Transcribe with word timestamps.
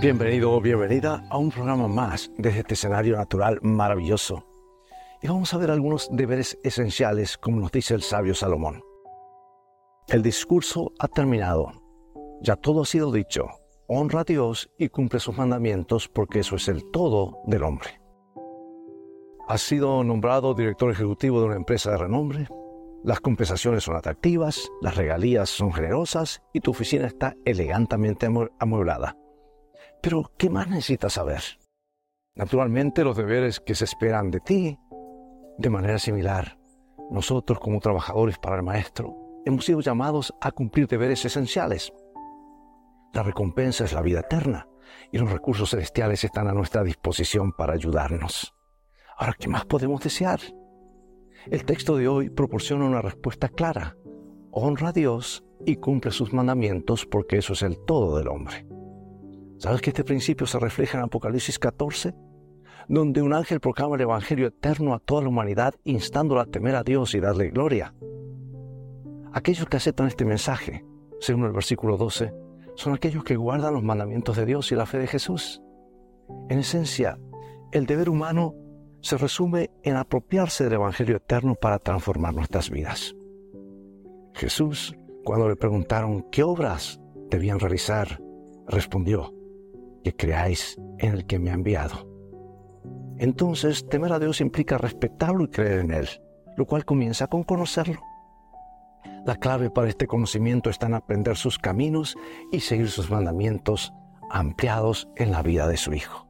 Bienvenido 0.00 0.58
bienvenida 0.62 1.26
a 1.28 1.36
un 1.36 1.50
programa 1.50 1.86
más 1.86 2.30
desde 2.38 2.60
este 2.60 2.72
escenario 2.72 3.18
natural 3.18 3.58
maravilloso. 3.60 4.46
Y 5.20 5.28
vamos 5.28 5.52
a 5.52 5.58
ver 5.58 5.70
algunos 5.70 6.08
deberes 6.10 6.58
esenciales, 6.64 7.36
como 7.36 7.60
nos 7.60 7.70
dice 7.70 7.92
el 7.92 8.00
sabio 8.00 8.34
Salomón. 8.34 8.82
El 10.08 10.22
discurso 10.22 10.92
ha 10.98 11.06
terminado. 11.06 11.70
Ya 12.40 12.56
todo 12.56 12.80
ha 12.80 12.86
sido 12.86 13.12
dicho. 13.12 13.44
Honra 13.88 14.20
a 14.20 14.24
Dios 14.24 14.70
y 14.78 14.88
cumple 14.88 15.20
sus 15.20 15.36
mandamientos 15.36 16.08
porque 16.08 16.38
eso 16.38 16.56
es 16.56 16.68
el 16.68 16.90
todo 16.90 17.36
del 17.44 17.62
hombre. 17.62 18.00
Has 19.48 19.60
sido 19.60 20.02
nombrado 20.02 20.54
director 20.54 20.90
ejecutivo 20.90 21.40
de 21.40 21.46
una 21.48 21.56
empresa 21.56 21.90
de 21.90 21.98
renombre. 21.98 22.48
Las 23.04 23.20
compensaciones 23.20 23.84
son 23.84 23.96
atractivas, 23.96 24.66
las 24.80 24.96
regalías 24.96 25.50
son 25.50 25.74
generosas 25.74 26.40
y 26.54 26.60
tu 26.60 26.70
oficina 26.70 27.06
está 27.06 27.36
elegantemente 27.44 28.30
amueblada. 28.58 29.14
Pero, 30.02 30.32
¿qué 30.38 30.48
más 30.48 30.68
necesitas 30.68 31.14
saber? 31.14 31.42
Naturalmente, 32.34 33.04
los 33.04 33.16
deberes 33.16 33.60
que 33.60 33.74
se 33.74 33.84
esperan 33.84 34.30
de 34.30 34.40
ti, 34.40 34.78
de 35.58 35.70
manera 35.70 35.98
similar, 35.98 36.58
nosotros 37.10 37.58
como 37.58 37.80
trabajadores 37.80 38.38
para 38.38 38.56
el 38.56 38.62
Maestro, 38.62 39.14
hemos 39.44 39.64
sido 39.64 39.80
llamados 39.80 40.34
a 40.40 40.52
cumplir 40.52 40.86
deberes 40.86 41.24
esenciales. 41.24 41.92
La 43.12 43.22
recompensa 43.22 43.84
es 43.84 43.92
la 43.92 44.00
vida 44.00 44.20
eterna 44.20 44.68
y 45.12 45.18
los 45.18 45.30
recursos 45.30 45.70
celestiales 45.70 46.24
están 46.24 46.48
a 46.48 46.54
nuestra 46.54 46.82
disposición 46.82 47.52
para 47.52 47.74
ayudarnos. 47.74 48.54
Ahora, 49.18 49.34
¿qué 49.38 49.48
más 49.48 49.66
podemos 49.66 50.02
desear? 50.02 50.40
El 51.46 51.64
texto 51.64 51.96
de 51.96 52.08
hoy 52.08 52.30
proporciona 52.30 52.84
una 52.84 53.02
respuesta 53.02 53.48
clara. 53.48 53.96
Honra 54.50 54.88
a 54.88 54.92
Dios 54.92 55.44
y 55.66 55.76
cumple 55.76 56.10
sus 56.10 56.32
mandamientos 56.32 57.06
porque 57.06 57.38
eso 57.38 57.52
es 57.52 57.62
el 57.62 57.84
todo 57.84 58.16
del 58.16 58.28
hombre. 58.28 58.66
¿Sabes 59.60 59.82
que 59.82 59.90
este 59.90 60.04
principio 60.04 60.46
se 60.46 60.58
refleja 60.58 60.96
en 60.96 61.04
Apocalipsis 61.04 61.58
14? 61.58 62.14
Donde 62.88 63.20
un 63.20 63.34
ángel 63.34 63.60
proclama 63.60 63.96
el 63.96 64.00
Evangelio 64.00 64.46
eterno 64.46 64.94
a 64.94 65.00
toda 65.00 65.20
la 65.20 65.28
humanidad, 65.28 65.74
instándola 65.84 66.42
a 66.42 66.46
temer 66.46 66.74
a 66.76 66.82
Dios 66.82 67.14
y 67.14 67.20
darle 67.20 67.50
gloria. 67.50 67.94
Aquellos 69.34 69.66
que 69.66 69.76
aceptan 69.76 70.06
este 70.06 70.24
mensaje, 70.24 70.86
según 71.20 71.44
el 71.44 71.52
versículo 71.52 71.98
12, 71.98 72.32
son 72.74 72.94
aquellos 72.94 73.22
que 73.22 73.36
guardan 73.36 73.74
los 73.74 73.82
mandamientos 73.82 74.34
de 74.38 74.46
Dios 74.46 74.72
y 74.72 74.76
la 74.76 74.86
fe 74.86 74.96
de 74.96 75.06
Jesús. 75.06 75.60
En 76.48 76.60
esencia, 76.60 77.18
el 77.70 77.84
deber 77.84 78.08
humano 78.08 78.54
se 79.02 79.18
resume 79.18 79.72
en 79.82 79.96
apropiarse 79.96 80.64
del 80.64 80.72
Evangelio 80.72 81.16
eterno 81.16 81.54
para 81.54 81.78
transformar 81.78 82.34
nuestras 82.34 82.70
vidas. 82.70 83.14
Jesús, 84.32 84.96
cuando 85.22 85.50
le 85.50 85.56
preguntaron 85.56 86.24
qué 86.32 86.44
obras 86.44 86.98
debían 87.28 87.60
realizar, 87.60 88.22
respondió, 88.66 89.34
que 90.02 90.14
creáis 90.14 90.78
en 90.98 91.12
el 91.12 91.26
que 91.26 91.38
me 91.38 91.50
ha 91.50 91.54
enviado. 91.54 92.08
Entonces, 93.18 93.86
temer 93.86 94.12
a 94.12 94.18
Dios 94.18 94.40
implica 94.40 94.78
respetarlo 94.78 95.44
y 95.44 95.48
creer 95.48 95.80
en 95.80 95.90
Él, 95.90 96.08
lo 96.56 96.66
cual 96.66 96.84
comienza 96.84 97.26
con 97.26 97.42
conocerlo. 97.42 98.00
La 99.26 99.36
clave 99.36 99.70
para 99.70 99.88
este 99.88 100.06
conocimiento 100.06 100.70
está 100.70 100.86
en 100.86 100.94
aprender 100.94 101.36
sus 101.36 101.58
caminos 101.58 102.16
y 102.50 102.60
seguir 102.60 102.88
sus 102.88 103.10
mandamientos 103.10 103.92
ampliados 104.30 105.08
en 105.16 105.32
la 105.32 105.42
vida 105.42 105.68
de 105.68 105.76
su 105.76 105.92
Hijo. 105.92 106.26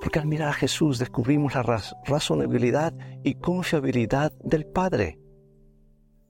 Porque 0.00 0.18
al 0.18 0.26
mirar 0.26 0.48
a 0.48 0.54
Jesús 0.54 0.98
descubrimos 0.98 1.54
la 1.54 1.84
razonabilidad 2.04 2.94
y 3.22 3.34
confiabilidad 3.34 4.32
del 4.42 4.66
Padre. 4.66 5.18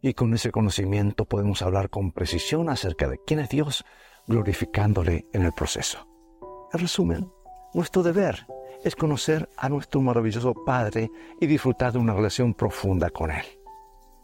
Y 0.00 0.14
con 0.14 0.32
ese 0.34 0.50
conocimiento 0.50 1.24
podemos 1.24 1.62
hablar 1.62 1.90
con 1.90 2.12
precisión 2.12 2.68
acerca 2.68 3.08
de 3.08 3.18
quién 3.26 3.40
es 3.40 3.48
Dios, 3.48 3.84
glorificándole 4.26 5.26
en 5.32 5.42
el 5.42 5.52
proceso. 5.52 6.07
En 6.72 6.80
resumen, 6.80 7.32
nuestro 7.72 8.02
deber 8.02 8.46
es 8.84 8.94
conocer 8.94 9.48
a 9.56 9.68
nuestro 9.68 10.02
maravilloso 10.02 10.54
Padre 10.66 11.10
y 11.40 11.46
disfrutar 11.46 11.92
de 11.92 11.98
una 11.98 12.12
relación 12.12 12.52
profunda 12.52 13.08
con 13.10 13.30
Él. 13.30 13.44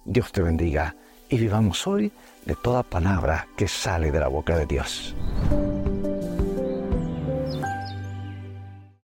Dios 0.04 0.30
te 0.30 0.42
bendiga 0.42 0.94
y 1.30 1.38
vivamos 1.38 1.86
hoy 1.86 2.12
de 2.44 2.54
toda 2.54 2.82
palabra 2.82 3.48
que 3.56 3.66
sale 3.66 4.10
de 4.10 4.20
la 4.20 4.28
boca 4.28 4.56
de 4.58 4.66
Dios. 4.66 5.16